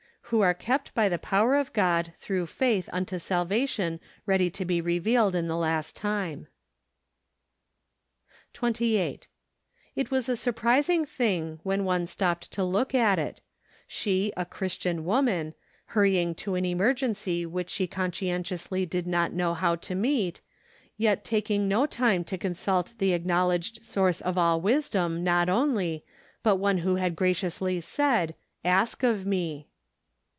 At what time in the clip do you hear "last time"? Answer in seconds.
5.57-6.47